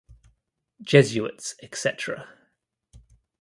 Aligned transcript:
Jesuits 0.81 1.53
etc. 1.61 2.25